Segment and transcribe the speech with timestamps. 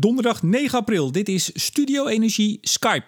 [0.00, 1.12] Donderdag 9 april.
[1.12, 3.04] Dit is Studio Energie Skype.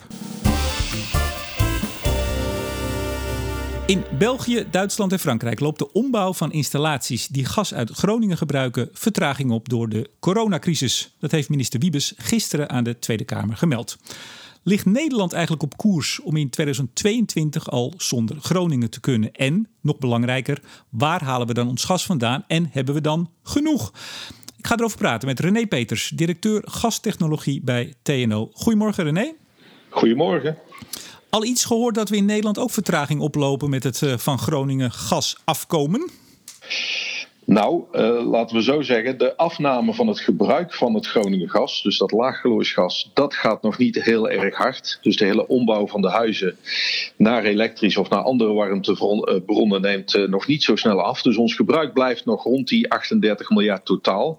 [3.86, 8.88] In België, Duitsland en Frankrijk loopt de ombouw van installaties die gas uit Groningen gebruiken
[8.92, 11.14] vertraging op door de coronacrisis.
[11.18, 13.96] Dat heeft minister Wiebes gisteren aan de Tweede Kamer gemeld.
[14.62, 19.32] Ligt Nederland eigenlijk op koers om in 2022 al zonder Groningen te kunnen?
[19.32, 23.92] En, nog belangrijker, waar halen we dan ons gas vandaan en hebben we dan genoeg?
[24.60, 28.50] Ik ga erover praten met René Peters, directeur gastechnologie bij TNO.
[28.52, 29.34] Goedemorgen René.
[29.88, 30.58] Goedemorgen.
[31.30, 34.92] Al iets gehoord dat we in Nederland ook vertraging oplopen met het eh, van Groningen
[34.92, 36.10] gas afkomen?
[37.44, 41.82] Nou, uh, laten we zo zeggen, de afname van het gebruik van het Groningen gas,
[41.82, 44.98] dus dat laaggeloosgas, dat gaat nog niet heel erg hard.
[45.02, 46.56] Dus de hele ombouw van de huizen
[47.16, 51.22] naar elektrisch of naar andere warmtebronnen neemt uh, nog niet zo snel af.
[51.22, 54.38] Dus ons gebruik blijft nog rond die 38 miljard totaal.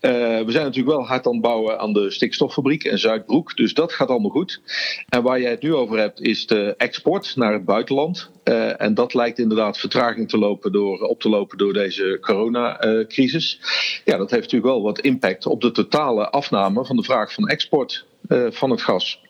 [0.00, 3.92] We zijn natuurlijk wel hard aan het bouwen aan de stikstoffabriek in Zuidbroek, dus dat
[3.92, 4.60] gaat allemaal goed.
[5.08, 8.30] En waar jij het nu over hebt, is de export naar het buitenland.
[8.76, 13.60] En dat lijkt inderdaad vertraging te lopen door, op te lopen door deze coronacrisis.
[14.04, 17.48] Ja, dat heeft natuurlijk wel wat impact op de totale afname van de vraag van
[17.48, 19.20] export uh, van het gas.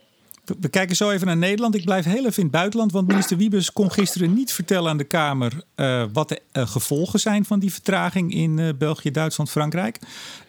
[0.60, 1.74] We kijken zo even naar Nederland.
[1.74, 4.96] Ik blijf heel even in het buitenland, want minister Wiebes kon gisteren niet vertellen aan
[4.96, 9.98] de Kamer uh, wat de gevolgen zijn van die vertraging in België, Duitsland, Frankrijk.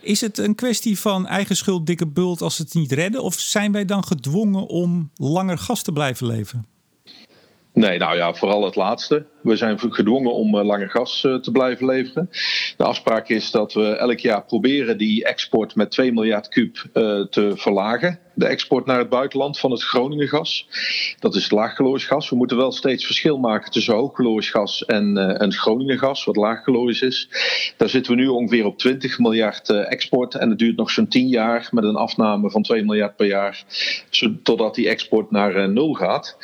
[0.01, 3.23] Is het een kwestie van eigen schuld, dikke bult als het niet redden?
[3.23, 6.76] Of zijn wij dan gedwongen om langer gas te blijven leveren?
[7.77, 9.25] Nee, nou ja, vooral het laatste.
[9.41, 12.29] We zijn gedwongen om langer gas te blijven leveren.
[12.77, 16.75] De afspraak is dat we elk jaar proberen die export met 2 miljard kub
[17.29, 20.67] te verlagen de export naar het buitenland van het Groningen gas.
[21.19, 22.29] Dat is laagkalorisch gas.
[22.29, 25.55] We moeten wel steeds verschil maken tussen hoogkalorisch gas en, uh, en
[26.25, 27.29] wat laagkalorisch is.
[27.77, 30.35] Daar zitten we nu ongeveer op 20 miljard uh, export.
[30.35, 33.63] En het duurt nog zo'n 10 jaar met een afname van 2 miljard per jaar,
[34.43, 36.37] totdat die export naar uh, nul gaat.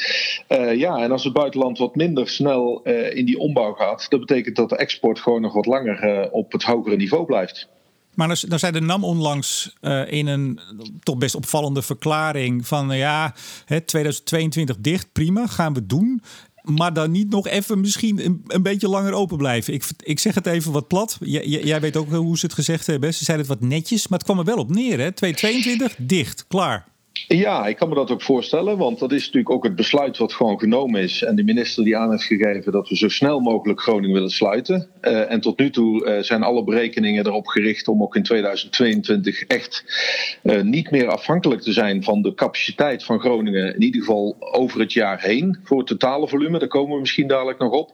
[0.75, 2.81] ja, en als het buitenland wat minder snel
[3.13, 6.63] in die ombouw gaat, dat betekent dat de export gewoon nog wat langer op het
[6.63, 7.67] hogere niveau blijft.
[8.15, 10.59] Maar dan, zei de NAM onlangs uh, in een
[11.03, 13.35] toch best opvallende verklaring van uh, ja,
[13.65, 16.21] hè, 2022 dicht, prima, gaan we doen.
[16.63, 19.73] Maar dan niet nog even misschien een, een beetje langer open blijven.
[19.73, 21.17] Ik, ik zeg het even wat plat.
[21.21, 23.13] Jij weet ook hoe ze het gezegd hebben.
[23.13, 24.99] Ze zeiden het wat netjes, maar het kwam er wel op neer.
[24.99, 25.11] Hè?
[25.11, 26.92] 2022 dicht, klaar.
[27.27, 30.33] Ja, ik kan me dat ook voorstellen, want dat is natuurlijk ook het besluit wat
[30.33, 31.23] gewoon genomen is.
[31.23, 34.87] En de minister die aan heeft gegeven dat we zo snel mogelijk Groningen willen sluiten.
[35.01, 39.43] Uh, en tot nu toe uh, zijn alle berekeningen erop gericht om ook in 2022
[39.43, 39.83] echt
[40.43, 43.75] uh, niet meer afhankelijk te zijn van de capaciteit van Groningen.
[43.75, 46.59] In ieder geval over het jaar heen voor het totale volume.
[46.59, 47.93] Daar komen we misschien dadelijk nog op.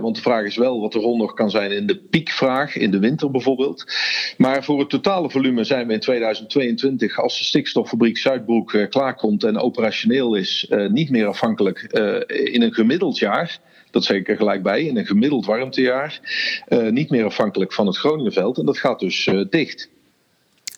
[0.00, 2.90] want de vraag is wel wat de rol nog kan zijn in de piekvraag, in
[2.90, 3.84] de winter bijvoorbeeld.
[4.36, 9.44] Maar voor het totale volume zijn we in 2022 als de stikstoffabriek Zuidbroek uh, klaarkomt
[9.44, 13.58] en operationeel is, uh, niet meer afhankelijk uh, in een gemiddeld jaar.
[13.90, 16.20] Dat zeg ik er gelijk bij, in een gemiddeld warmtejaar.
[16.90, 18.58] niet meer afhankelijk van het Groningenveld.
[18.58, 19.88] En dat gaat dus dicht.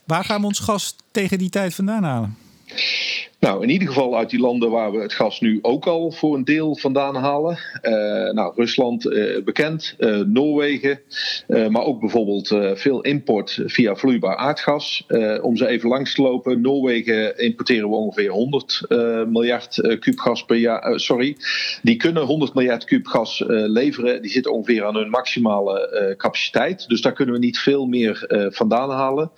[0.07, 2.37] Waar gaan we ons gas tegen die tijd vandaan halen?
[3.43, 6.35] Nou, in ieder geval uit die landen waar we het gas nu ook al voor
[6.35, 7.59] een deel vandaan halen.
[7.83, 7.93] Uh,
[8.33, 11.01] nou, Rusland uh, bekend, uh, Noorwegen,
[11.47, 15.07] maar ook bijvoorbeeld veel import via vloeibaar aardgas.
[15.41, 18.81] om ze even langs te lopen, Noorwegen importeren we ongeveer 100
[19.29, 21.01] miljard kuub gas per jaar.
[21.01, 21.37] sorry,
[21.83, 24.23] die kunnen 100 miljard kuub gas leveren.
[24.23, 26.89] Die zitten ongeveer aan hun maximale capaciteit.
[26.89, 29.31] Dus daar kunnen we niet veel meer vandaan halen.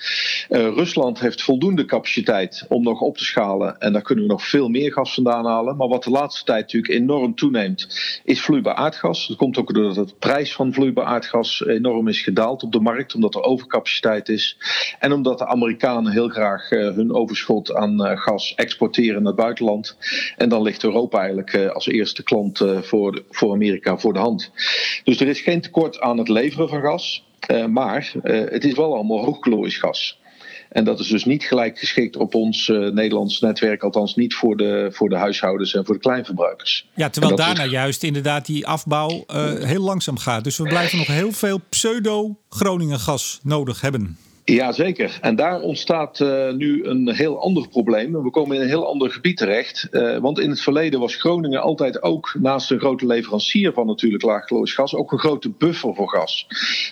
[0.49, 3.79] Rusland heeft voldoende capaciteit om nog op te schalen.
[3.79, 5.77] En daar kunnen we nog veel meer gas vandaan halen.
[5.77, 7.89] Maar wat de laatste tijd natuurlijk enorm toeneemt,
[8.25, 9.27] is vloeibaar aardgas.
[9.27, 13.15] Dat komt ook doordat de prijs van vloeibaar aardgas enorm is gedaald op de markt,
[13.15, 14.57] omdat er overcapaciteit is.
[14.99, 19.41] En omdat de Amerikanen heel graag uh, hun overschot aan uh, gas exporteren naar het
[19.41, 19.97] buitenland.
[20.37, 24.51] En dan ligt Europa eigenlijk uh, als eerste klant voor, voor Amerika voor de hand.
[25.05, 27.25] Dus er is geen tekort aan het leveren van gas.
[27.69, 30.19] maar het is wel allemaal hoogkalorisch gas.
[30.69, 34.57] En dat is dus niet gelijk geschikt op ons uh, Nederlands netwerk, althans niet voor
[34.57, 36.89] de, voor de huishoudens en voor de kleinverbruikers.
[36.95, 37.71] Ja, terwijl daarna is...
[37.71, 40.45] juist inderdaad die afbouw uh, heel langzaam gaat.
[40.45, 44.19] Dus we blijven nog heel veel pseudo-Groningen gas nodig hebben.
[44.45, 45.19] Jazeker.
[45.21, 48.23] En daar ontstaat uh, nu een heel ander probleem.
[48.23, 49.89] We komen in een heel ander gebied terecht.
[49.91, 54.23] Uh, want in het verleden was Groningen altijd ook, naast een grote leverancier van natuurlijk
[54.23, 56.47] laagkalorisch gas, ook een grote buffer voor gas.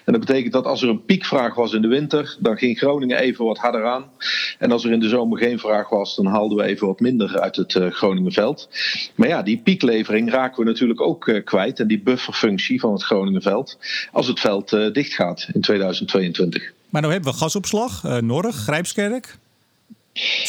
[0.05, 3.19] En dat betekent dat als er een piekvraag was in de winter, dan ging Groningen
[3.19, 4.11] even wat harder aan.
[4.59, 7.41] En als er in de zomer geen vraag was, dan haalden we even wat minder
[7.41, 8.69] uit het uh, Groningenveld.
[9.15, 11.81] Maar ja, die pieklevering raken we natuurlijk ook kwijt.
[11.81, 13.79] En die bufferfunctie van het Groningenveld,
[14.13, 16.73] als het veld dichtgaat in 2022.
[16.93, 19.39] Maar nu hebben we gasopslag, uh, Norg, Grijpskerk.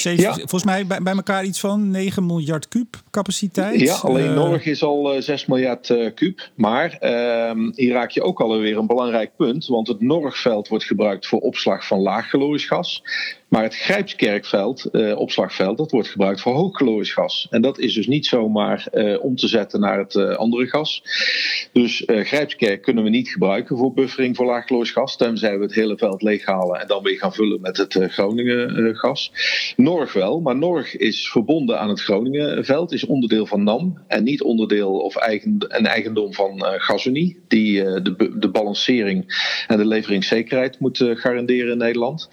[0.03, 0.33] ja.
[0.33, 3.79] Volgens mij bij, bij, elkaar iets van 9 miljard kuub capaciteit.
[3.79, 6.49] Ja, alleen uh, Norg is al 6 miljard uh, kuub.
[6.55, 9.67] Maar uh, hier raak je ook alweer een belangrijk punt.
[9.67, 13.03] Want het Norgveld wordt gebruikt voor opslag van laagkalorisch gas.
[13.53, 17.47] Maar het Grijpskerkveld, uh, opslagveld, dat wordt gebruikt voor hoogkalorisch gas.
[17.49, 21.01] En dat is dus niet zomaar uh, om te zetten naar het uh, andere gas.
[21.71, 25.17] Dus Grijpskerk kunnen we niet gebruiken voor buffering voor laagkalorisch gas.
[25.17, 29.31] Tenzij we het hele veld leeghalen en dan weer gaan vullen met het Groningen gas.
[29.75, 34.03] Norg wel, maar Norg is verbonden aan het Groningenveld, is onderdeel van NAM.
[34.07, 39.25] En niet onderdeel of een eigendom van Gasunie, die de, de balancering
[39.67, 42.29] en de leveringszekerheid moet garanderen in Nederland.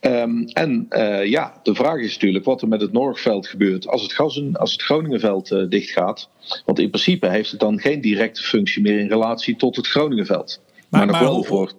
[0.00, 4.02] Um, en uh, ja, de vraag is natuurlijk wat er met het Noordveld gebeurt als
[4.02, 6.28] het, als het Groningenveld uh, dichtgaat.
[6.64, 10.60] Want in principe heeft het dan geen directe functie meer in relatie tot het Groningenveld.
[10.88, 11.72] Maar, maar nog wel voor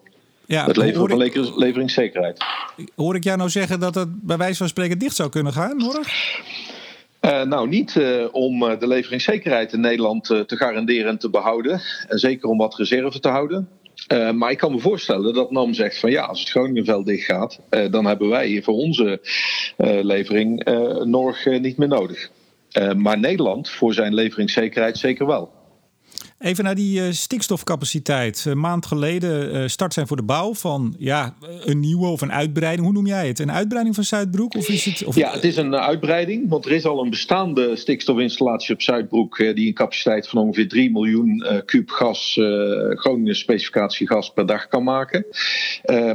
[0.45, 2.37] ja, het leveren van ik, leveringszekerheid.
[2.95, 5.77] Hoor ik jou nou zeggen dat het bij wijze van spreken dicht zou kunnen gaan,
[5.77, 6.39] Norg?
[7.21, 11.81] Uh, nou, niet uh, om de leveringszekerheid in Nederland te garanderen en te behouden.
[12.07, 13.69] En zeker om wat reserve te houden.
[14.11, 17.25] Uh, maar ik kan me voorstellen dat NAM zegt van ja, als het Groningenveld dicht
[17.25, 19.19] gaat, uh, dan hebben wij voor onze
[19.77, 20.63] uh, levering
[21.03, 22.31] Norg niet meer nodig.
[22.95, 25.60] maar Nederland voor zijn leveringszekerheid zeker wel.
[26.41, 28.45] Even naar die uh, stikstofcapaciteit.
[28.45, 32.31] Een maand geleden uh, start zijn voor de bouw van ja, een nieuwe of een
[32.31, 32.85] uitbreiding.
[32.85, 33.39] Hoe noem jij het?
[33.39, 34.55] Een uitbreiding van Zuidbroek?
[34.55, 35.15] Of is het, of...
[35.15, 36.49] Ja, het is een uh, uitbreiding.
[36.49, 39.38] Want er is al een bestaande stikstofinstallatie op Zuidbroek.
[39.38, 42.39] die een capaciteit van ongeveer 3 miljoen kuub gas,
[42.89, 45.25] Groningen specificatie gas per dag kan maken.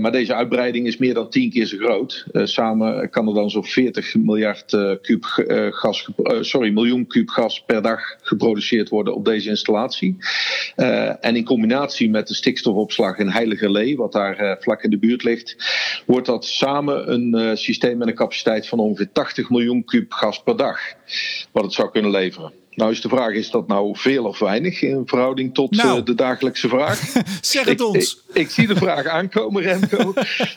[0.00, 2.26] maar deze uitbreiding is meer dan 10 keer zo groot.
[2.32, 5.24] samen kan er dan zo'n 40 miljard kuub
[5.70, 6.08] gas,
[6.40, 10.15] sorry, miljoen kuub gas per dag geproduceerd worden op deze installatie.
[10.76, 14.90] Uh, en in combinatie met de stikstofopslag in Heilige Lee, wat daar uh, vlak in
[14.90, 15.56] de buurt ligt,
[16.06, 20.42] wordt dat samen een uh, systeem met een capaciteit van ongeveer 80 miljoen kub gas
[20.42, 20.80] per dag,
[21.52, 22.52] wat het zou kunnen leveren.
[22.76, 26.14] Nou is de vraag, is dat nou veel of weinig in verhouding tot nou, de
[26.14, 26.98] dagelijkse vraag?
[27.40, 28.22] zeg het ik, ons.
[28.28, 30.14] Ik, ik, zie de vraag aankomen, Remco.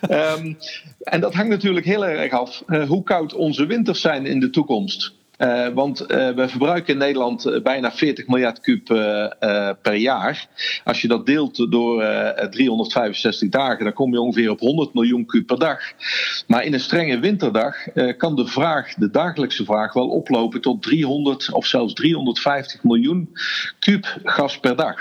[0.10, 0.58] um,
[1.14, 5.14] en dat hangt natuurlijk heel erg af hoe koud onze winters zijn in de toekomst.
[5.40, 8.86] Uh, want uh, we verbruiken in Nederland uh, bijna 40 miljard kuub
[9.82, 10.48] per jaar.
[10.84, 12.04] Als je dat deelt door
[12.50, 15.80] 365 dagen, dan kom je ongeveer op 100 miljoen kuub per dag.
[16.48, 17.76] Maar in een strenge winterdag
[18.18, 23.30] kan de vraag, de dagelijkse vraag, wel oplopen tot 300 of zelfs 350 miljoen
[23.80, 24.96] kuub gas per dag.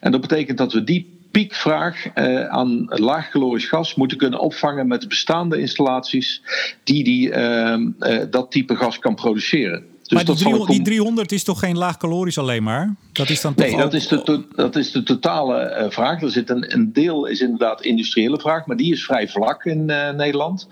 [0.00, 5.08] En dat betekent dat we die piekvraag uh, aan laagkalorisch gas moeten kunnen opvangen met
[5.08, 6.42] bestaande installaties
[6.84, 9.84] die, die uh, uh, dat type gas kan produceren.
[10.10, 12.94] Dus maar die 300, die 300, is toch geen laagkalorisch alleen maar?
[13.12, 16.22] Dat is dan nee, dat, is de, dat is de totale uh, vraag.
[16.22, 19.88] Er zit een, een deel is inderdaad industriële vraag, maar die is vrij vlak in
[19.88, 20.68] uh, Nederland.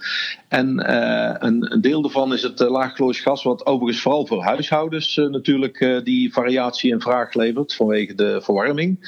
[0.49, 5.17] En uh, een, een, deel daarvan is het laagkalorisch gas, wat overigens vooral voor huishoudens
[5.17, 8.99] natuurlijk die variatie in vraag levert vanwege de verwarming.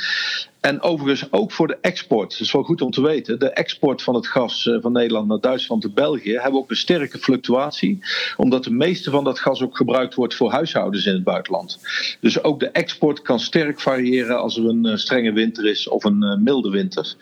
[0.60, 2.30] En overigens ook voor de export.
[2.30, 3.38] Dat is wel goed om te weten.
[3.38, 6.76] De export van het gas eh, van Nederland naar Duitsland en België hebben ook een
[6.76, 7.98] sterke fluctuatie.
[8.36, 11.80] Omdat de meeste van dat gas ook gebruikt wordt voor huishoudens in het buitenland.
[12.20, 16.04] Dus ook de export kan sterk variëren als er een eh, strenge winter is of
[16.04, 17.14] een eh, milde winter.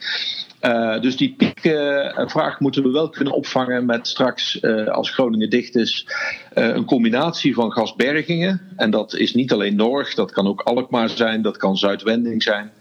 [0.63, 5.77] Uh, dus die piekvraag moeten we wel kunnen opvangen met straks, uh, als Groningen dicht
[5.77, 6.07] is,
[6.55, 8.61] een combinatie van gasbergingen.
[8.77, 12.73] En dat is niet alleen Norg, dat kan ook Alkmaar zijn, dat kan Zuidwending zijn.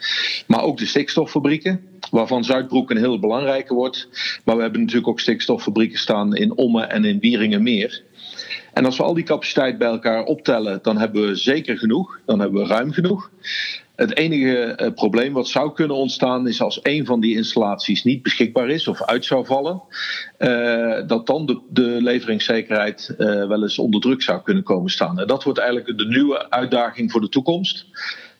[0.47, 1.81] Maar ook de stikstoffabrieken,
[2.11, 4.07] waarvan Zuidbroek een heel belangrijke wordt.
[4.45, 8.03] Maar we hebben natuurlijk ook stikstoffabrieken staan in Ommen en in Wieringenmeer.
[8.73, 12.19] En als we al die capaciteit bij elkaar optellen, dan hebben we zeker genoeg.
[12.25, 13.29] Dan hebben we ruim genoeg.
[13.97, 18.23] Het enige uh, probleem wat zou kunnen ontstaan is als een van die installaties niet
[18.23, 19.81] beschikbaar is of uit zou vallen,
[20.39, 25.19] uh, dat dan de, de leveringszekerheid uh, wel eens onder druk zou kunnen komen staan.
[25.19, 27.85] En dat wordt eigenlijk de nieuwe uitdaging voor de toekomst.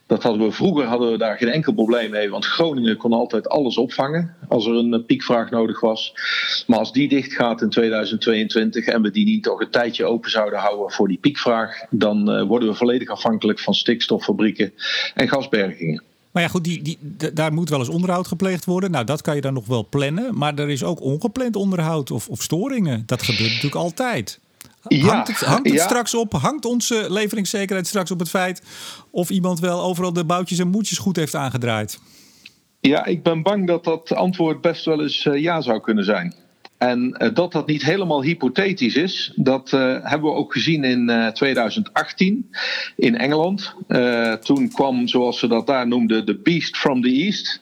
[0.08, 3.50] Dat hadden we vroeger hadden we daar geen enkel probleem mee, want Groningen kon altijd
[3.50, 6.14] alles opvangen als er een piekvraag nodig was.
[6.68, 10.30] Maar als die dicht gaat in 2022 en we die niet toch een tijdje open
[10.30, 14.74] zouden houden voor die piekvraag, dan uh, worden we volledig afhankelijk van stikstoffabrieken
[15.14, 16.04] en gasbergingen.
[16.32, 16.98] Maar ja, goed, die, die,
[17.34, 18.92] daar moet wel eens onderhoud gepleegd worden.
[18.92, 20.38] Nou, dat kan je dan nog wel plannen.
[20.38, 23.04] Maar er is ook ongepland onderhoud of, of storingen.
[23.06, 24.40] Dat gebeurt natuurlijk altijd.
[24.88, 25.84] Ja, hangt het, hangt het ja.
[25.84, 26.34] straks op?
[26.34, 28.62] Hangt onze leveringszekerheid straks op het feit
[29.12, 32.00] of iemand wel overal de boutjes en moedjes goed heeft aangedraaid?
[32.80, 36.36] Ja, ik ben bang dat dat antwoord best wel eens uh, ja zou kunnen zijn.
[36.78, 41.32] En uh, dat dat niet helemaal hypothetisch is, dat uh, hebben we ook gezien in
[41.34, 42.50] 2018
[42.96, 43.74] in Engeland.
[44.42, 47.62] toen kwam, zoals ze dat daar noemden, de Beast from the East.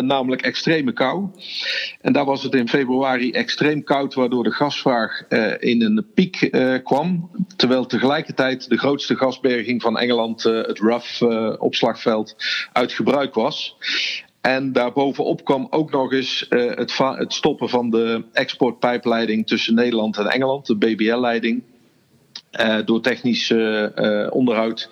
[0.00, 1.28] Namelijk extreme kou.
[2.00, 5.28] En daar was het in februari extreem koud, waardoor de gasvraag
[5.58, 6.50] in een piek
[6.84, 7.30] kwam.
[7.56, 11.22] Terwijl tegelijkertijd de grootste gasberging van Engeland, het Rough
[11.58, 12.36] opslagveld,
[12.72, 13.76] uit gebruik was.
[14.40, 20.26] En daarbovenop kwam ook nog eens het, het stoppen van de exportpijpleiding tussen Nederland en
[20.26, 21.62] Engeland, de BBL-leiding.
[22.52, 24.90] Uh, door technisch uh, onderhoud.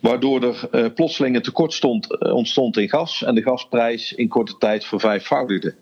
[0.00, 4.84] Waardoor er plotseling een tekort stond, ontstond in gas en de gasprijs in korte tijd
[4.84, 5.74] vervijfvoudigde.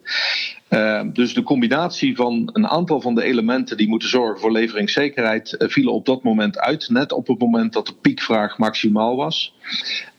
[1.12, 5.92] dus de combinatie van een aantal van de elementen die moeten zorgen voor leveringszekerheid vielen
[5.92, 9.54] op dat moment uit, net op het moment dat de piekvraag maximaal was.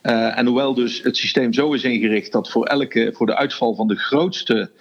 [0.02, 3.88] en hoewel dus het systeem zo is ingericht dat voor, elke, voor de uitval van
[3.88, 4.72] de grootste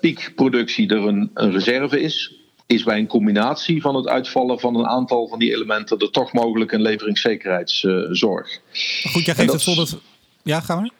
[0.00, 2.41] piekproductie er een reserve is,
[2.72, 6.32] is bij een combinatie van het uitvallen van een aantal van die elementen er toch
[6.32, 8.60] mogelijk een leveringszekerheidszorg.
[9.10, 10.00] Goed, jij geeft het voorbeeld.
[10.42, 10.90] Ja, gaan we?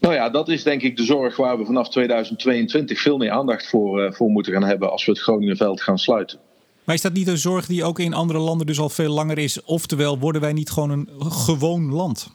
[0.00, 3.68] Nou ja, dat is denk ik de zorg waar we vanaf 2022 veel meer aandacht
[3.68, 6.38] voor, uh, voor moeten gaan hebben als we het Groningenveld gaan sluiten.
[6.84, 9.38] Maar is dat niet een zorg die ook in andere landen dus al veel langer
[9.38, 9.62] is?
[9.62, 12.30] Oftewel, worden wij niet gewoon een gewoon land?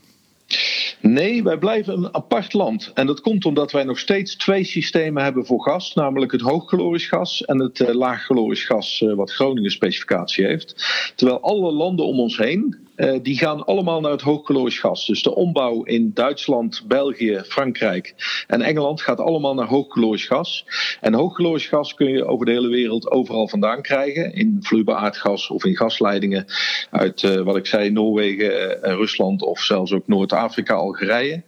[1.07, 2.91] Nee, wij blijven een apart land.
[2.93, 5.93] En dat komt omdat wij nog steeds twee systemen hebben voor gas.
[5.93, 10.75] Namelijk het hoogkalorisch gas en het uh, laagkalorisch gas, uh, wat Groningen specificatie heeft.
[11.15, 15.05] Terwijl alle landen om ons heen uh, die gaan allemaal naar het hoogkalorisch gas.
[15.05, 18.15] Dus de ombouw in Duitsland, België, Frankrijk
[18.47, 20.65] en Engeland gaat allemaal naar hoogkalorisch gas.
[21.01, 24.33] En hoogkalorisch gas kun je over de hele wereld overal vandaan krijgen.
[24.33, 26.45] In vloeibaar aardgas of in gasleidingen
[26.91, 31.43] uit, uh, wat ik zei, Noorwegen, uh, Rusland of zelfs ook Noord-Afrika, Algerije.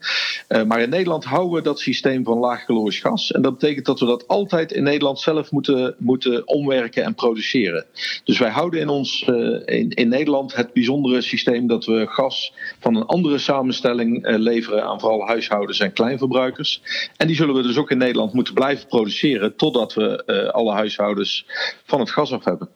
[0.67, 3.31] maar in Nederland houden we dat systeem van laagkalorisch.
[3.31, 7.85] En dat betekent dat we dat altijd in Nederland zelf moeten, moeten omwerken en produceren.
[8.23, 9.21] Dus wij houden in, ons,
[9.65, 14.37] in, in Nederland het bijzondere systeem systeem dat we gas van een andere samenstelling eh,
[14.37, 16.81] leveren aan vooral huishoudens en kleinverbruikers.
[17.17, 20.73] En die zullen we dus ook in Nederland moeten blijven produceren totdat we eh, alle
[20.73, 21.45] huishoudens
[21.85, 22.69] van het gas af hebben.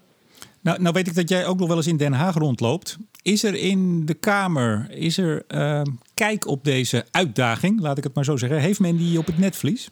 [0.62, 2.98] Nou, nou weet ik dat jij ook nog wel eens in Den Haag rondloopt.
[3.22, 5.82] Is er in de Kamer, is er uh,
[6.13, 8.60] kijk op deze uitdaging, laat ik het maar zo zeggen?
[8.60, 9.89] Heeft men die op het netvlies?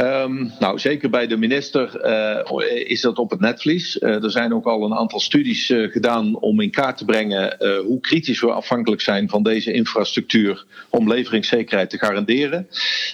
[0.00, 3.96] Um, nou, zeker bij de minister uh, is dat op het netvlies.
[3.96, 7.56] Uh, er zijn ook al een aantal studies uh, gedaan om in kaart te brengen
[7.86, 12.68] hoe kritisch we afhankelijk zijn van deze infrastructuur om leveringszekerheid te garanderen.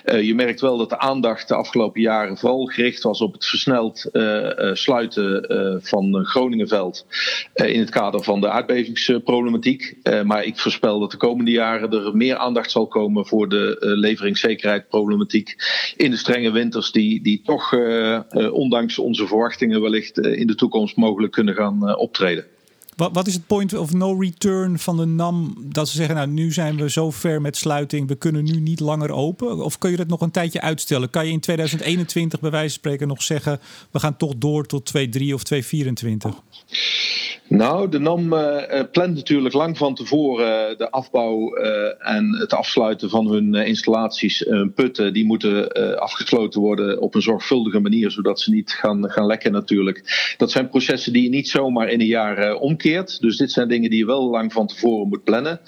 [0.05, 4.11] je merkt wel dat de aandacht de afgelopen jaren vooral gericht was op het versneld
[4.73, 7.07] sluiten van Groningenveld
[7.55, 9.97] in het kader van de aardbevingsproblematiek.
[10.25, 15.57] maar ik voorspel dat de komende jaren er meer aandacht zal komen voor de leveringszekerheidsproblematiek
[15.97, 20.47] in de strenge winter die, die toch, uh, uh, ondanks onze verwachtingen, wellicht uh, in
[20.47, 22.45] de toekomst mogelijk kunnen gaan optreden.
[22.97, 25.55] Wat, wat, is het point of no return van de NAM?
[25.59, 28.81] Dat ze zeggen, nou nu zijn we zo ver met sluiting, we kunnen nu niet
[28.81, 29.65] langer open.
[29.65, 31.11] Of kun je dat nog een tijdje uitstellen?
[31.11, 33.61] Kan je in 2021 bij wijze van spreken nog zeggen,
[33.91, 36.29] we gaan toch door tot 2.3 of 2.24?
[37.49, 41.55] Nou, de NAM uh, plant natuurlijk lang van tevoren uh, de afbouw
[41.99, 44.47] en het afsluiten van hun installaties.
[44.75, 49.53] Putten die moeten afgesloten worden op een zorgvuldige manier, zodat ze niet gaan, gaan lekken
[49.53, 50.35] natuurlijk.
[50.37, 53.99] Dat zijn processen die je niet zomaar in een jaar Dus dit zijn dingen die
[53.99, 55.61] je wel lang van tevoren moet plannen.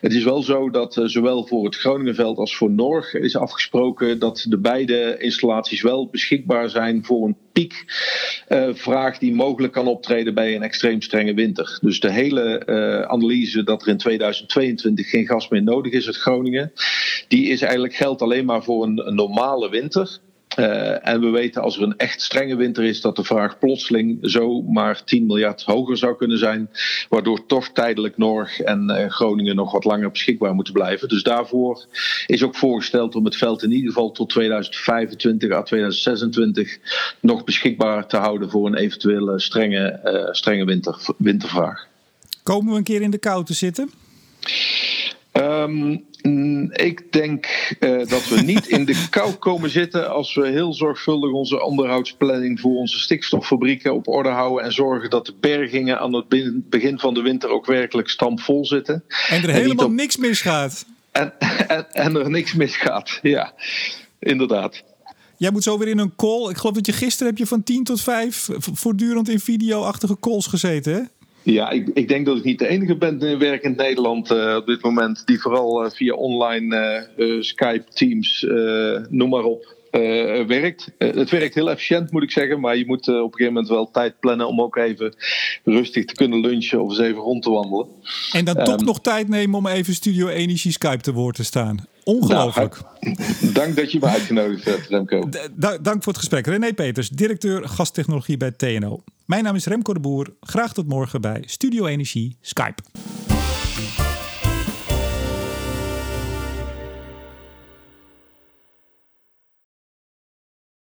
[0.00, 4.46] Het is wel zo dat zowel voor het Groningenveld als voor Norg is afgesproken dat
[4.48, 10.62] de beide installaties wel beschikbaar zijn voor een piekvraag die mogelijk kan optreden bij een
[10.62, 11.78] extreem strenge winter.
[11.80, 16.16] Dus de hele uh, analyse dat er in 2022 geen gas meer nodig is uit
[16.16, 16.72] Groningen,
[17.28, 20.18] die is eigenlijk geldt alleen maar voor een normale winter.
[20.58, 24.18] Uh, en we weten als er een echt strenge winter is, dat de vraag plotseling
[24.22, 26.70] zo maar 10 miljard hoger zou kunnen zijn.
[27.08, 31.08] Waardoor toch tijdelijk Norg en uh, Groningen nog wat langer beschikbaar moeten blijven.
[31.08, 31.86] Dus daarvoor
[32.26, 36.78] is ook voorgesteld om het veld in ieder geval tot 2025 à 2026
[37.20, 41.86] nog beschikbaar te houden voor een eventuele strenge, uh, strenge winter, wintervraag.
[42.42, 43.90] Komen we een keer in de kou te zitten?
[45.36, 46.04] Um,
[46.70, 51.30] ik denk uh, dat we niet in de kou komen zitten als we heel zorgvuldig
[51.30, 56.28] onze onderhoudsplanning voor onze stikstoffabrieken op orde houden en zorgen dat de bergingen aan het
[56.70, 59.04] begin van de winter ook werkelijk stampvol zitten.
[59.28, 59.92] En er helemaal op...
[59.92, 60.86] niks misgaat.
[61.12, 61.32] En,
[61.68, 63.52] en, en er niks misgaat, ja,
[64.18, 64.84] inderdaad.
[65.36, 66.50] Jij moet zo weer in een call.
[66.50, 70.46] Ik geloof dat je gisteren heb je van 10 tot 5 voortdurend in video-achtige calls
[70.46, 71.00] gezeten, hè?
[71.44, 74.66] Ja, ik, ik, denk dat ik niet de enige ben in werkend Nederland uh, op
[74.66, 78.46] dit moment die vooral uh, via online uh, Skype, Teams,
[79.08, 79.76] noem maar op,
[80.46, 80.90] werkt.
[80.98, 82.60] het werkt heel efficiënt, moet ik zeggen.
[82.60, 85.14] Maar je moet op een gegeven moment wel tijd plannen om ook even
[85.64, 87.86] rustig te kunnen lunchen of eens even rond te wandelen.
[88.32, 91.44] En dan toch ehm, nog tijd nemen om even Studio Energie Skype te woord te
[91.44, 91.86] staan.
[92.04, 92.80] Ongelooflijk.
[93.00, 93.16] Nou,
[93.52, 95.28] dank dat je me uitgenodigd hebt, Remco.
[95.56, 96.46] dank voor het gesprek.
[96.46, 99.02] René Peters, directeur gastechnologie bij TNO.
[99.24, 100.34] Mijn naam is Remco de Boer.
[100.40, 102.82] Graag tot morgen bij Studio Energie Skype.